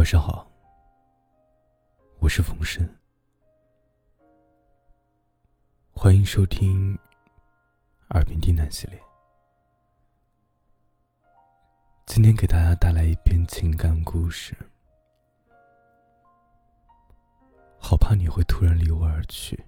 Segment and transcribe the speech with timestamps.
[0.00, 0.50] 晚上好，
[2.20, 2.88] 我是冯生，
[5.92, 6.96] 欢迎收听
[8.14, 8.98] 《耳边低喃》系列。
[12.06, 14.56] 今天给大家带来一篇情感故事，
[17.78, 19.62] 好怕你会突然离我而去。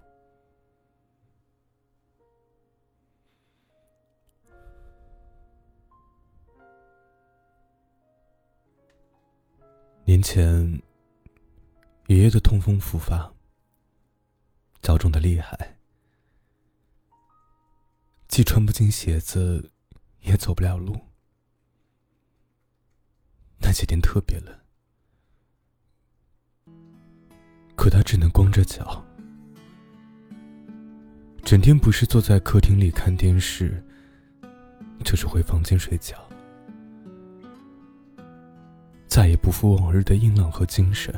[10.04, 10.82] 年前，
[12.08, 13.32] 爷爷的痛风复发，
[14.82, 15.76] 脚肿的厉害，
[18.26, 19.70] 既穿不进鞋子，
[20.22, 21.00] 也走不了路。
[23.60, 24.58] 那几天特别冷，
[27.76, 29.07] 可他只能光着脚，
[31.44, 33.82] 整天不是坐在客厅里看电视，
[35.05, 36.28] 就是回房间睡觉。
[39.14, 41.14] 再也不复往日的硬朗和精神。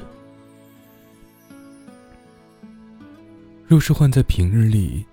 [3.69, 5.06] 若是换在平日里，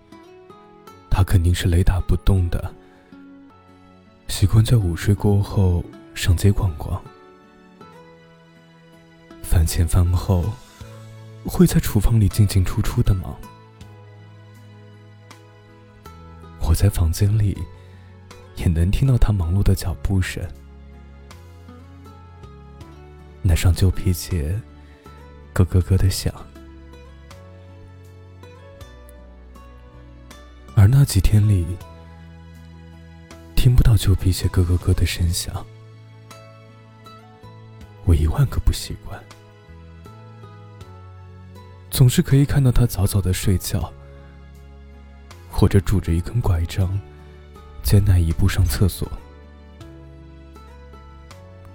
[1.07, 2.73] 他肯定是雷打不动的，
[4.27, 6.99] 习惯在午睡过后上街逛逛，
[9.43, 10.43] 饭前饭后
[11.45, 13.37] 会在厨房里进进出出的忙。
[16.67, 17.55] 我在房间里
[18.55, 20.43] 也能听到他忙碌的脚步声。
[23.41, 24.59] 那双旧皮鞋，
[25.53, 26.33] 咯咯咯的响。
[30.75, 31.65] 而那几天里，
[33.55, 35.65] 听不到旧皮鞋咯咯咯的声响，
[38.05, 39.21] 我一万个不习惯。
[41.89, 43.91] 总是可以看到他早早的睡觉，
[45.51, 46.99] 或者拄着一根拐杖，
[47.83, 49.07] 艰难一步上厕所，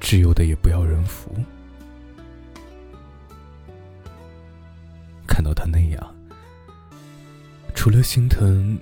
[0.01, 1.37] 自由的也不要人扶。
[5.37, 6.15] 看到他那样，
[7.75, 8.81] 除了心疼，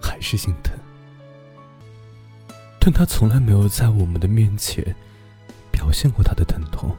[0.00, 0.74] 还是心疼。
[2.80, 4.82] 但他从来没有在我们的面前
[5.70, 6.96] 表现过他的疼痛，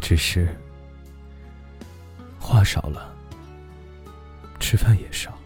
[0.00, 0.48] 只是
[2.40, 3.14] 话少了，
[4.58, 5.38] 吃饭也少，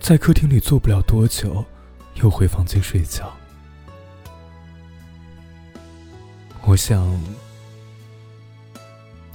[0.00, 1.64] 在客厅里坐不了多久，
[2.14, 3.32] 又回房间睡觉。
[6.64, 7.16] 我想。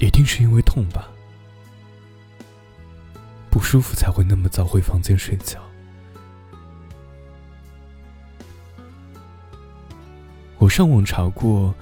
[0.04, 1.08] 一定是因为痛吧，
[3.50, 5.62] 不舒服才会那么早回房间睡觉。
[10.58, 11.74] 我上网查过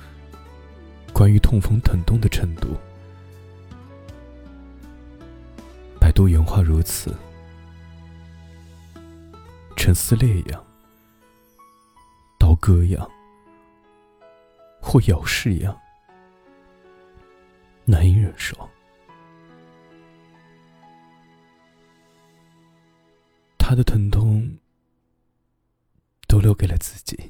[1.12, 2.78] 关于痛风疼痛的程度，
[6.00, 7.16] 百度原话如此：
[9.76, 10.64] 呈撕裂样、
[12.38, 13.10] 刀割样
[14.80, 15.76] 或咬噬样。
[17.92, 18.56] 难以忍受，
[23.60, 24.50] 他的疼痛
[26.26, 27.30] 都留给了自己，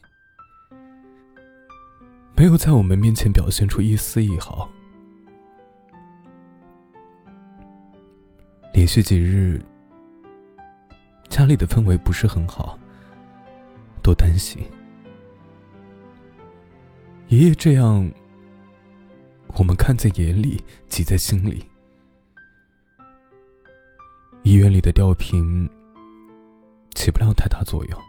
[2.35, 4.69] 没有在我们面前表现出一丝一毫。
[8.71, 9.59] 连续几日，
[11.27, 12.77] 家里的氛围不是很好，
[14.03, 14.63] 都担心
[17.29, 18.07] 爷爷这样。
[19.57, 21.63] 我们看在眼里，急在心里。
[24.43, 25.69] 医院里的吊瓶
[26.95, 28.01] 起不了太大作用，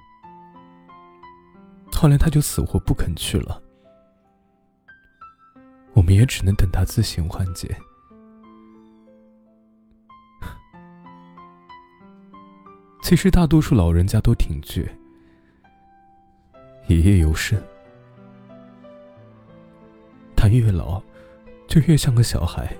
[1.92, 3.62] 后来他就死活不肯去了。
[5.92, 7.76] 我们也只能等他自行缓解。
[13.02, 14.88] 其实大多数老人家都挺倔，
[16.86, 17.62] 爷爷尤甚，
[20.34, 21.02] 他越老。
[21.72, 22.70] 就越像个小孩。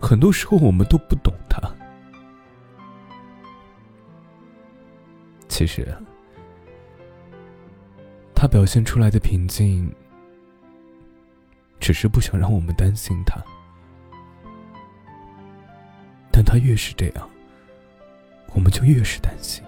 [0.00, 1.60] 很多时候我们都不懂他。
[5.48, 5.86] 其实，
[8.34, 9.94] 他表现出来的平静，
[11.78, 13.38] 只是不想让我们担心他。
[16.30, 17.28] 但他越是这样，
[18.54, 19.62] 我们就越是担心。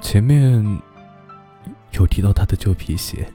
[0.00, 0.64] 前面
[1.98, 3.28] 有提到他的旧皮鞋，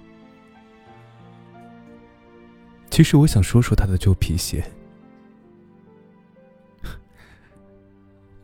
[2.89, 4.63] 其实我想说说他的旧皮鞋，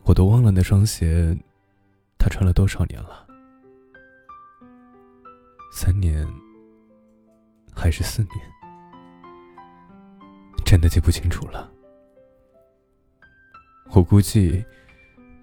[0.04, 1.34] 我都忘了那双鞋
[2.18, 3.26] 他穿了多少年了，
[5.72, 6.28] 三年
[7.74, 8.34] 还是四年，
[10.66, 11.72] 真的记不清楚了。
[13.92, 14.62] 我估计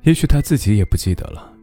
[0.04, 1.57] 也许他自己也不记得了。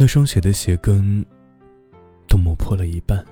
[0.00, 1.22] 那双鞋的鞋跟
[2.26, 3.22] 都磨破了一半，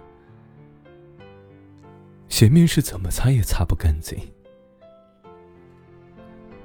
[2.28, 4.18] 鞋面是怎么擦也擦不干净。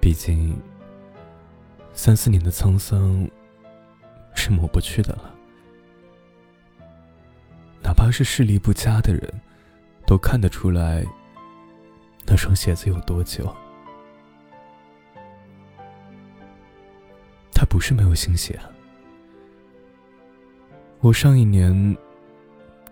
[0.01, 0.61] 毕竟，
[1.93, 3.25] 三四年的沧桑
[4.35, 5.33] 是抹不去的了。
[7.81, 9.33] 哪怕是视力不佳的人，
[10.05, 11.05] 都看得出来
[12.25, 13.49] 那双鞋子有多旧。
[17.53, 18.59] 他不是没有新鞋。
[21.03, 21.97] 我上一年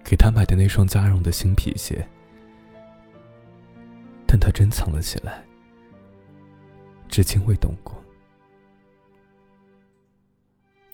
[0.04, 2.06] 给他买的那双加绒的新皮鞋，
[4.28, 5.42] 但他珍藏了起来，
[7.08, 7.96] 至今未动过。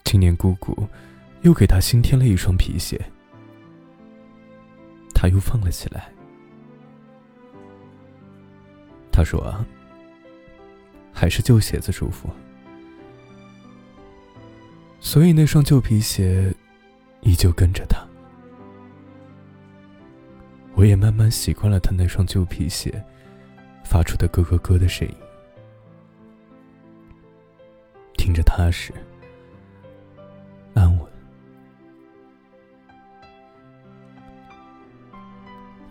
[0.04, 0.88] 今年姑姑
[1.42, 3.04] 又给他新添了一双皮鞋，
[5.12, 6.12] 他又放了起来。
[9.12, 9.66] 他说：“，
[11.12, 12.30] 还是旧鞋子舒服。”
[15.02, 16.54] 所以那双旧皮鞋。
[17.28, 18.08] 依旧跟着他，
[20.76, 23.04] 我也慢慢习惯了他那双旧皮鞋
[23.84, 25.14] 发出的咯咯咯的声音，
[28.14, 28.94] 听着踏实、
[30.74, 31.06] 安稳。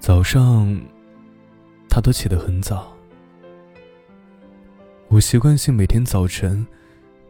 [0.00, 0.80] 早上，
[1.86, 2.96] 他都起得很早，
[5.08, 6.66] 我习惯性每天早晨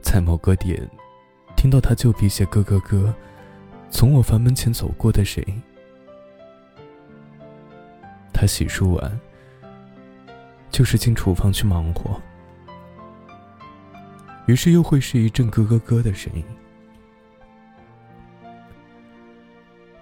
[0.01, 0.89] 在某个点
[1.57, 3.13] 听到他旧皮鞋咯咯咯。
[3.91, 5.43] 从我房门前走过的谁？
[8.33, 9.21] 他洗漱完，
[10.71, 12.21] 就是进厨房去忙活，
[14.47, 16.45] 于是又会是一阵咯咯咯的声音。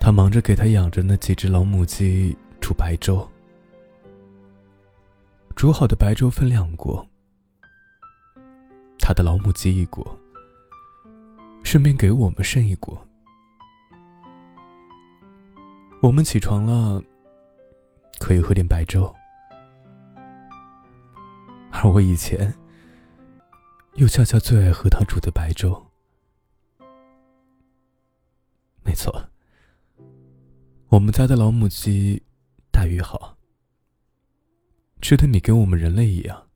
[0.00, 3.26] 他忙着给他养着那几只老母鸡煮白粥，
[5.54, 7.06] 煮好的白粥分两锅，
[8.98, 10.04] 他的老母鸡一锅，
[11.62, 13.00] 顺便给我们剩一锅。
[16.04, 17.02] 我们起床了，
[18.18, 19.10] 可以喝点白粥。
[21.72, 22.54] 而我以前
[23.94, 25.82] 又恰恰最爱喝他煮的白粥。
[28.82, 29.30] 没错，
[30.88, 32.22] 我们家的老母鸡
[32.70, 33.38] 待遇好，
[35.00, 36.48] 吃的米跟我们人类一样，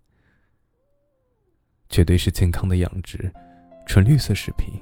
[1.88, 3.32] 绝对是健康的养殖，
[3.86, 4.78] 纯绿色食品。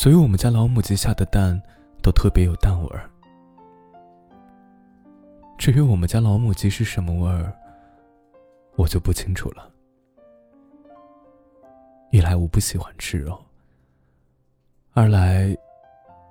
[0.00, 1.60] 所以，我们家老母鸡下的蛋
[2.02, 3.04] 都特别有蛋味儿。
[5.58, 7.52] 至于我们家老母鸡是什么味儿，
[8.76, 9.70] 我就不清楚了。
[12.08, 13.38] 一来我不喜欢吃肉，
[14.94, 15.54] 二来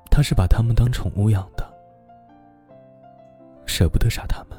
[0.10, 1.63] 他是把它们当宠物养的，
[3.68, 4.57] 舍不得杀它们。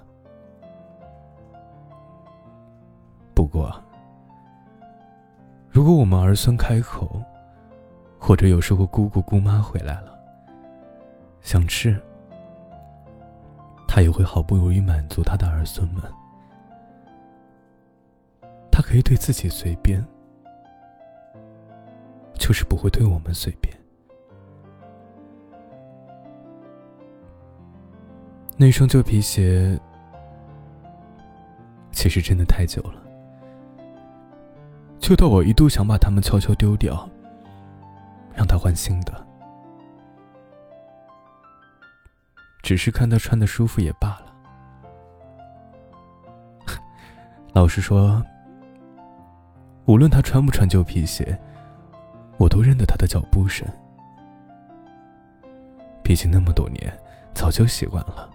[3.35, 3.75] 不过，
[5.69, 7.21] 如果我们儿孙开口，
[8.21, 10.17] 或者有时候姑姑姑妈回来了，
[11.41, 12.01] 想吃，
[13.89, 16.03] 他也会好不容易满足他的儿孙们。
[18.71, 20.05] 他可以对自己随便，
[22.35, 23.75] 就是不会对我们随便。
[28.57, 29.81] 那双旧皮鞋，
[31.91, 33.03] 其实真的太久了，
[34.99, 37.09] 旧到我一度想把它们悄悄丢掉。
[38.35, 39.27] 让他换新的，
[42.63, 44.27] 只是看他穿的舒服也罢了。
[47.53, 48.25] 老实说，
[49.87, 51.39] 无论他穿不穿旧皮鞋，
[52.39, 53.67] 我都认得他的脚步声。
[56.03, 56.93] 毕竟那么多年，
[57.35, 58.31] 早就习惯了，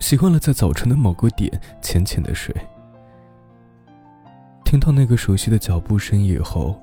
[0.00, 2.54] 习惯了在早晨的某个点浅浅的睡，
[4.64, 6.80] 听到那个熟悉的脚步声以后。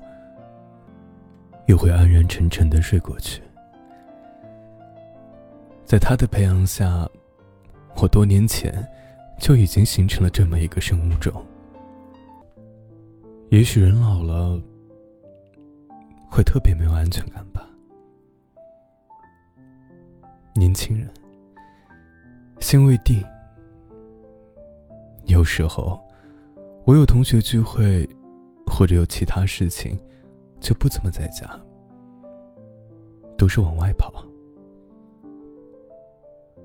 [1.66, 3.42] 又会安然沉沉的睡过去。
[5.84, 7.08] 在他的培养下，
[7.96, 8.86] 我多年前
[9.38, 11.32] 就已经形成了这么一个生物钟。
[13.50, 14.60] 也许人老了，
[16.28, 17.64] 会特别没有安全感吧。
[20.54, 21.08] 年轻人，
[22.60, 23.22] 心未定。
[25.26, 26.00] 有时候，
[26.84, 28.08] 我有同学聚会，
[28.66, 29.96] 或者有其他事情。
[30.66, 31.48] 就不怎么在家，
[33.38, 34.12] 都是往外跑。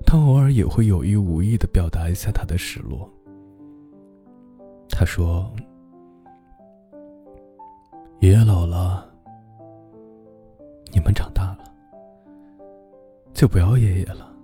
[0.04, 3.08] 他偶尔也会有意无意的表达一下他的失落。
[4.88, 5.48] 他说
[8.18, 9.08] ：“爷爷老了，
[10.92, 11.58] 你们长大了，
[13.32, 14.34] 就不要爷爷了。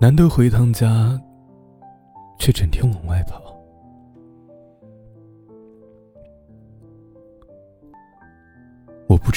[0.00, 1.20] 难得回一趟家，
[2.38, 3.47] 却整天往外跑。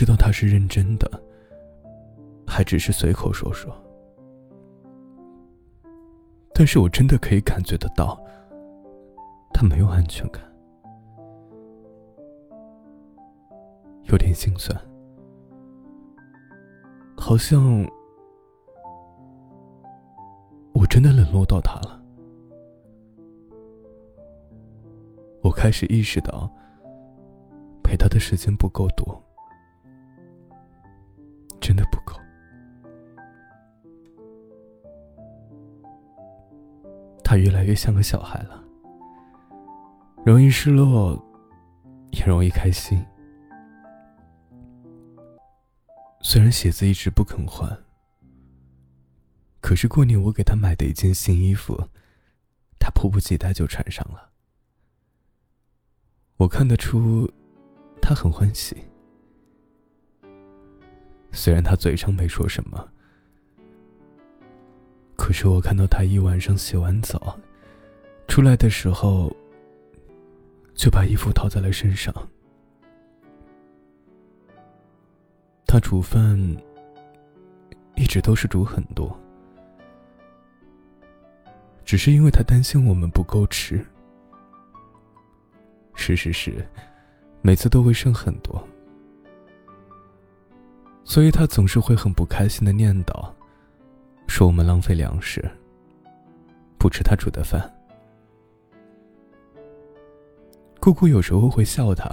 [0.01, 1.07] 知道他是认真的，
[2.47, 3.71] 还只是随口说说。
[6.55, 8.19] 但是我真的可以感觉得到，
[9.53, 10.41] 他没有安全感，
[14.05, 14.75] 有点心酸，
[17.15, 17.87] 好像
[20.73, 22.03] 我真的冷落到他了。
[25.43, 26.51] 我开始意识到，
[27.83, 29.23] 陪他的时间不够多。
[31.61, 32.19] 真的不够。
[37.23, 38.61] 他越来越像个小孩了，
[40.25, 41.17] 容易失落，
[42.11, 43.01] 也容易开心。
[46.19, 47.77] 虽然鞋子一直不肯换，
[49.61, 51.87] 可是过年我给他买的一件新衣服，
[52.77, 54.29] 他迫不及待就穿上了。
[56.35, 57.31] 我看得出，
[58.01, 58.75] 他很欢喜。
[61.31, 62.87] 虽然他嘴上没说什么，
[65.15, 67.37] 可是我看到他一晚上洗完澡，
[68.27, 69.35] 出来的时候
[70.75, 72.13] 就把衣服套在了身上。
[75.65, 76.37] 他煮饭
[77.95, 79.17] 一直都是煮很多，
[81.85, 83.83] 只是因为他担心我们不够吃。
[85.95, 86.67] 事实是，
[87.41, 88.67] 每次都会剩很多。
[91.03, 93.29] 所以他总是会很不开心的念叨，
[94.27, 95.43] 说我们浪费粮食，
[96.77, 97.69] 不吃他煮的饭。
[100.79, 102.09] 姑姑有时候会笑他，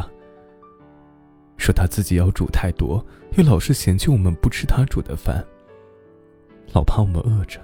[1.57, 3.05] 说他自己要煮太多，
[3.37, 5.45] 又老是嫌弃我们不吃他煮的饭，
[6.75, 7.61] 老怕我们饿着。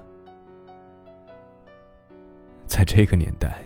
[2.66, 3.62] 在这个年代，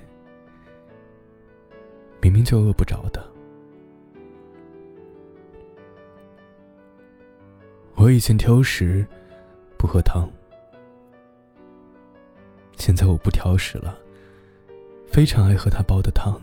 [2.20, 3.24] 明明就饿不着的。
[8.00, 9.04] 我以前挑食，
[9.76, 10.30] 不喝汤。
[12.76, 13.98] 现在我不挑食了，
[15.08, 16.40] 非常爱喝他煲的汤。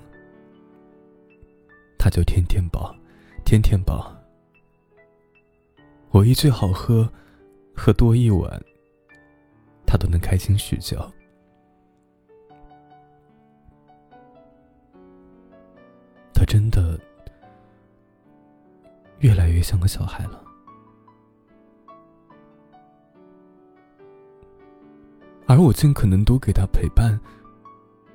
[1.98, 2.94] 他就天天煲，
[3.46, 4.14] 天天煲。
[6.10, 7.10] 我一句好喝，
[7.74, 8.62] 喝多一碗，
[9.88, 11.00] 他都能开心许久。
[16.34, 17.00] 他真的
[19.20, 20.42] 越来越像个小孩了。
[25.48, 27.20] 而我尽可能多给他陪伴，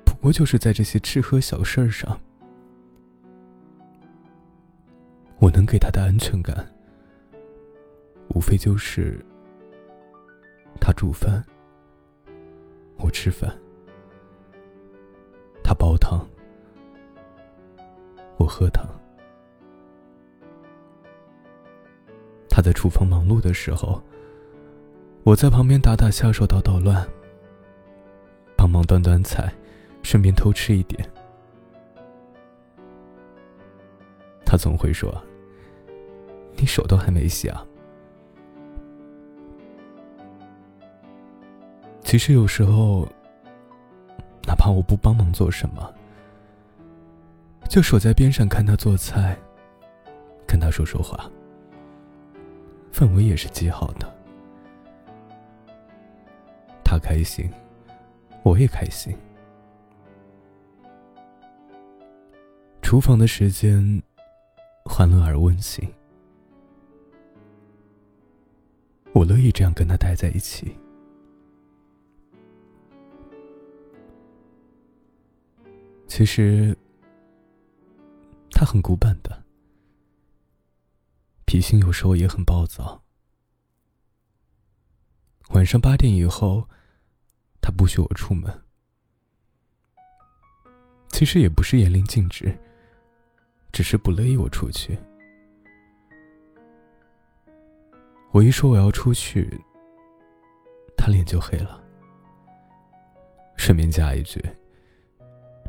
[0.03, 2.19] 不过就是在这些吃喝小事上，
[5.39, 6.67] 我能给他的安全感，
[8.35, 9.25] 无非就是
[10.79, 11.43] 他煮饭，
[12.97, 13.49] 我吃饭，
[15.63, 16.27] 他煲汤，
[18.37, 18.85] 我喝汤。
[22.49, 24.03] 他在厨房忙碌的时候，
[25.23, 27.07] 我在旁边打打下手，捣捣乱。
[28.61, 29.51] 帮忙端端菜，
[30.03, 31.03] 顺便偷吃一点。
[34.45, 35.11] 他总会说
[36.55, 37.65] ：“你手都还没洗啊。”
[42.05, 43.07] 其实有时候，
[44.45, 45.91] 哪怕我不帮忙做什么，
[47.67, 49.35] 就守在边上看他做菜，
[50.45, 51.27] 跟他说说话，
[52.93, 54.07] 氛围也是极好的。
[56.83, 57.51] 他开心。
[58.43, 59.15] 我也开心。
[62.81, 64.01] 厨房的时间，
[64.83, 65.87] 欢乐而温馨。
[69.13, 70.75] 我乐意这样跟他待在一起。
[76.07, 76.75] 其实，
[78.49, 79.43] 他很古板的，
[81.45, 83.03] 脾性有时候也很暴躁。
[85.51, 86.67] 晚上八点以后。
[87.61, 88.51] 他不许我出门，
[91.09, 92.57] 其实也不是严令禁止，
[93.71, 94.97] 只是不乐意我出去。
[98.31, 99.47] 我一说我要出去，
[100.97, 101.79] 他脸就黑了，
[103.57, 104.43] 顺便加一句：“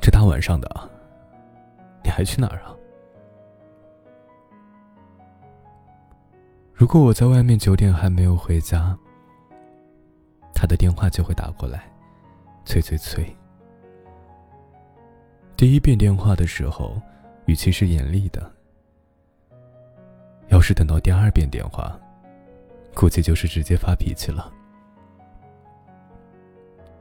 [0.01, 0.91] 这大晚上的，
[2.03, 2.75] 你还去哪儿啊？”
[6.73, 8.99] 如果我在外面九点还没有回家。
[10.63, 11.91] 他的电话就会打过来，
[12.65, 13.27] 催催催。
[15.57, 17.03] 第一遍电话的时候，
[17.47, 18.49] 语气是严厉的。
[20.51, 21.99] 要是等到第二遍电话，
[22.95, 24.53] 估计就是直接发脾气了。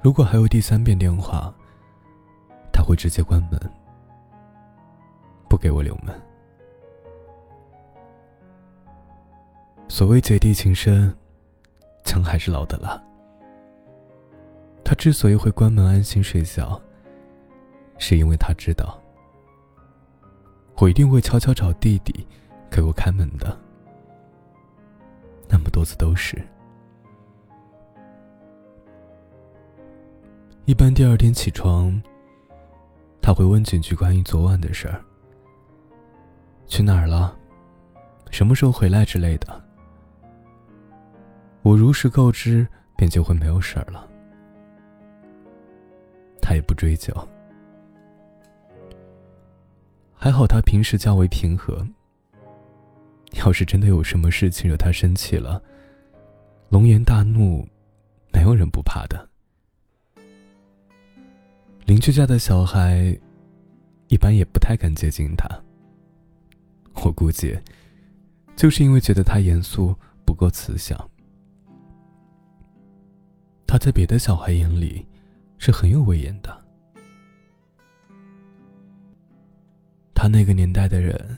[0.02, 1.54] 如果还有第三遍电话，
[2.74, 3.60] 他会直接关门，
[5.48, 6.20] 不给我留门。
[9.88, 11.16] 所谓姐弟情深，
[12.04, 13.00] 姜还是老的辣。
[14.92, 16.78] 他之所以会关门安心睡觉，
[17.98, 19.02] 是因为他知道，
[20.80, 22.28] 我一定会悄悄找弟弟
[22.70, 23.58] 给我开门的。
[25.48, 26.46] 那么多次都是。
[30.66, 32.04] 一般第二天起床，
[33.22, 35.02] 他会问几句关于昨晚的事儿：
[36.68, 37.34] 去哪儿了，
[38.30, 39.64] 什么时候回来之类的。
[41.62, 42.68] 我如实告知，
[42.98, 44.10] 便就会没有事儿了。
[46.42, 47.14] 他也不追究。
[50.14, 51.86] 还好他平时较为平和。
[53.46, 55.64] 要是真的有什么事情惹他生气了，
[56.70, 57.66] 龙颜大怒，
[58.34, 59.30] 没有人不怕的。
[61.86, 63.18] 邻居家的小孩，
[64.10, 65.48] 一般也不太敢接近他。
[67.06, 67.58] 我估计，
[68.56, 69.96] 就是因为觉得他严肃，
[70.26, 71.10] 不够慈祥。
[73.66, 75.06] 他在别的小孩眼里，
[75.64, 76.60] 是很有威严的。
[80.12, 81.38] 他那个年代的人，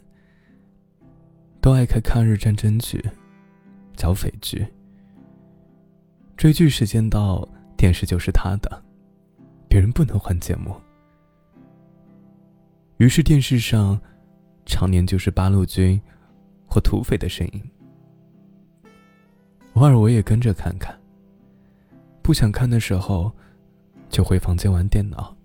[1.59, 3.03] 都爱看抗日战争剧、
[3.97, 4.65] 剿匪剧。
[6.37, 8.81] 追剧时间到，电视就是他的，
[9.67, 10.73] 别人不能换节目。
[12.99, 13.99] 于是电视上，
[14.65, 16.01] 常年就是八路军
[16.65, 17.61] 或土匪的身影。
[19.73, 20.97] 偶尔我也跟着看看。
[22.21, 23.29] 不想看的时候，
[24.13, 25.35] 就回房间玩电脑。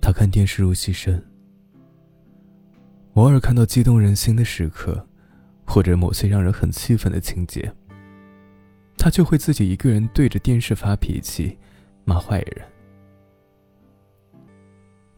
[0.00, 1.22] 他看电视入戏深，
[3.12, 5.06] 偶尔看到激动人心的时刻，
[5.66, 7.70] 或者某些让人很气愤的情节，
[8.96, 11.58] 他就会自己一个人对着电视发脾气，
[12.06, 12.66] 骂坏人。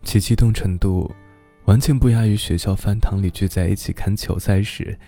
[0.03, 1.09] 其激动程度，
[1.67, 4.99] 完全不亚于学校饭堂里聚在一起看球赛时，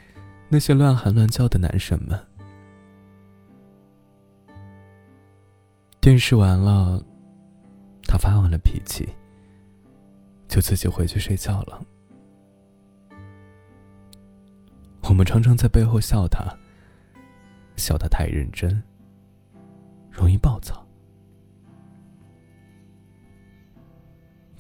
[0.49, 2.29] 那些乱喊乱叫的男生们。
[6.03, 7.01] 电视完了，
[8.03, 9.09] 他发完了脾气，
[10.49, 11.81] 就自己回去睡觉了。
[15.05, 16.45] 我们常常在背后笑他，
[17.77, 18.83] 笑他太认真，
[20.11, 20.85] 容易暴躁。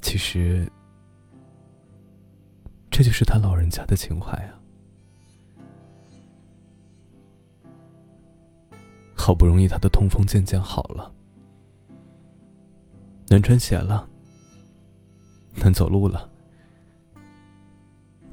[0.00, 0.70] 其实，
[2.88, 4.54] 这就是他老人家的情怀啊！
[9.16, 11.12] 好不容易他的痛风渐渐好了。
[13.32, 14.06] 能穿鞋了，
[15.54, 16.30] 能走路了，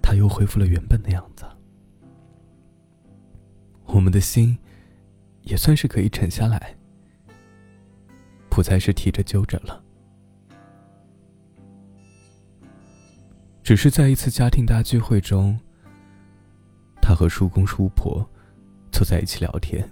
[0.01, 1.45] 他又恢复了原本的样子。
[3.85, 4.57] 我们的心，
[5.43, 6.75] 也算是可以沉下来，
[8.49, 9.81] 不再是提着揪着了。
[13.63, 15.57] 只是在一次家庭大聚会中，
[17.01, 18.29] 他和叔公叔婆
[18.91, 19.89] 坐在一起聊天，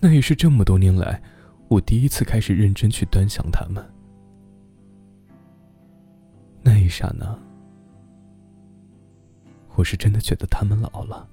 [0.00, 1.22] 那也是这么多年来。
[1.72, 3.82] 我第一次开始认真去端详他们，
[6.60, 7.34] 那一刹那，
[9.74, 11.26] 我是真的觉得他们老了。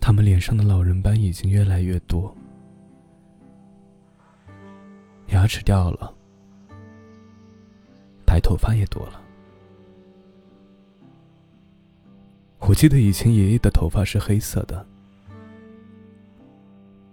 [0.00, 2.36] 他们脸上的老人斑已经越来越多，
[5.28, 6.12] 牙齿掉了，
[8.26, 9.22] 白头发也多了。
[12.58, 14.84] 我记得以前爷爷的头发是黑色的。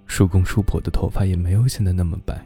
[0.08, 2.40] 叔公叔婆的头发也没有现在那么白，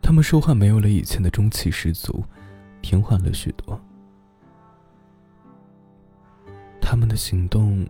[0.00, 2.24] 他们说话没有了以前的中气十足，
[2.80, 3.80] 平缓了许多。
[6.80, 7.84] 他们的行动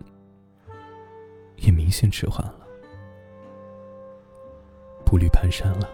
[1.57, 2.65] 也明显迟缓了，
[5.05, 5.87] 步履蹒跚了。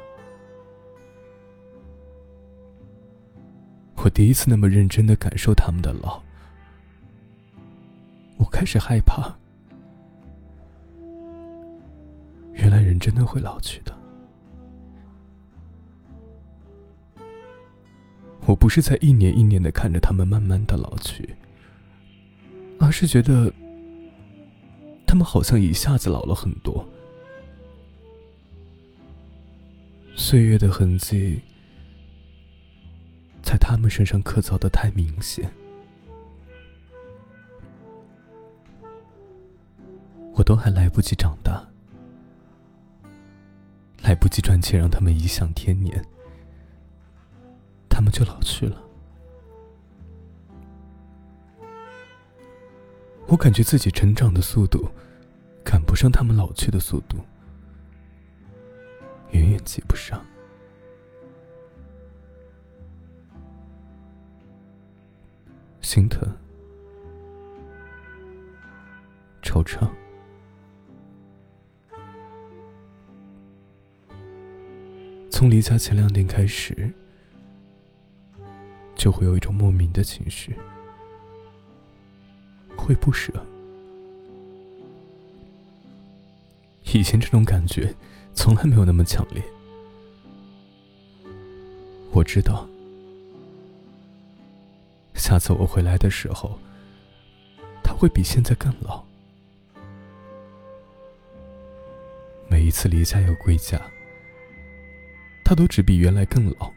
[3.97, 6.21] 我第一次那么认真的感受他们的老，
[8.37, 9.40] 我开始害怕。
[12.61, 13.91] 原来人真的会老去的。
[18.45, 21.35] 我不是在一年一年的看着他们慢慢的老去，
[22.79, 23.51] 而是觉得
[25.07, 26.87] 他们好像一下子老了很多，
[30.15, 31.41] 岁月的痕迹
[33.41, 35.51] 在他们身上刻凿的太明显，
[40.33, 41.70] 我都还来不及长大。
[44.11, 46.05] 来不及赚钱让他们颐享天年，
[47.87, 48.83] 他们就老去了。
[53.27, 54.85] 我感觉自己成长的速度，
[55.63, 57.19] 赶不上他们老去的速度，
[59.29, 60.21] 远远及不上。
[65.79, 66.29] 心疼，
[69.41, 69.89] 惆怅，
[75.41, 76.93] 从离家前两天开始，
[78.95, 80.55] 就会有一种莫名的情绪，
[82.77, 83.33] 会不舍。
[86.93, 87.91] 以前这种感觉
[88.35, 89.43] 从来没有那么强烈，
[92.11, 92.69] 我知道。
[95.15, 96.59] 下次我回来的时候，
[97.83, 99.03] 他会比现在更老。
[102.47, 103.81] 每一次离家又归家，
[105.51, 106.71] 他都只比原来更老。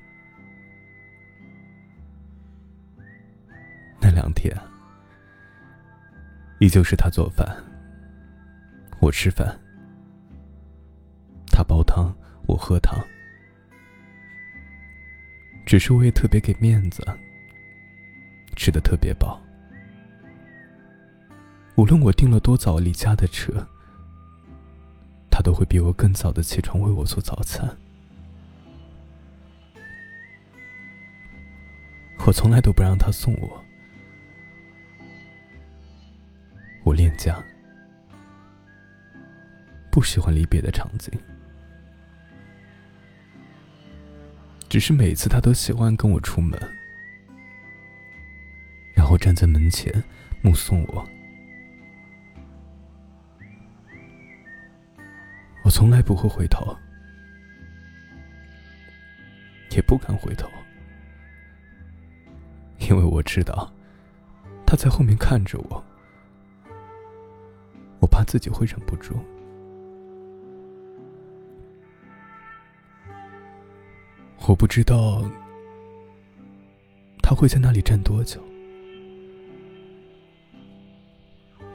[4.00, 4.52] 那两天，
[6.58, 7.46] 依旧是他做饭，
[8.98, 9.56] 我吃饭，
[11.46, 12.12] 他煲汤，
[12.48, 12.98] 我喝汤，
[15.64, 17.06] 只是我也特别给面子。
[18.56, 19.40] 吃的特别饱，
[21.76, 23.64] 无论我订了多早离家的车，
[25.30, 27.72] 他都会比我更早的起床为我做早餐。
[32.26, 33.64] 我从来都不让他送我，
[36.82, 37.38] 我恋家，
[39.90, 41.12] 不喜欢离别的场景，
[44.70, 46.58] 只是每次他都喜欢跟我出门。
[48.94, 49.92] 然后站在门前
[50.40, 51.06] 目送我，
[55.62, 56.74] 我从来不会回头，
[59.72, 60.48] 也不敢回头，
[62.88, 63.72] 因为我知道
[64.66, 65.84] 他在后面看着我，
[68.00, 69.14] 我怕自己会忍不住。
[74.46, 75.24] 我不知道
[77.22, 78.38] 他会在那里站多久。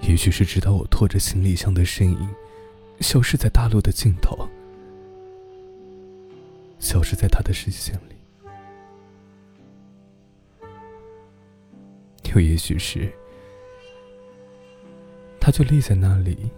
[0.01, 2.29] 也许是直到我拖着行李箱的身影，
[2.99, 4.47] 消失在大路的尽头，
[6.79, 8.15] 消失在他的视线里；
[12.33, 13.11] 又也许是，
[15.39, 16.51] 他就立在那里，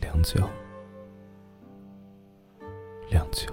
[0.00, 0.48] 良久，
[3.10, 3.52] 良久。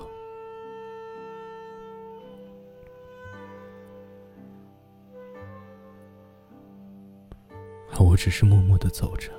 [7.95, 9.31] 而我只是默默的走着，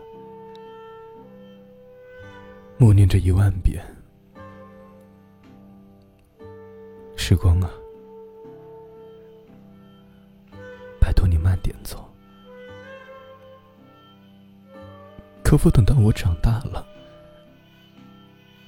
[2.79, 3.81] 默念着一万遍
[7.17, 7.71] ：“时光啊，
[11.65, 12.09] 点走。
[15.43, 16.87] 可否等到我长大了，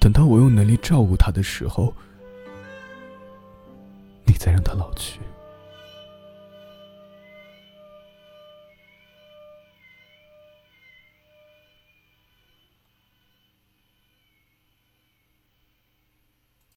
[0.00, 1.94] 等到我有能力照顾他的时候，
[4.24, 5.20] 你再让他老去？”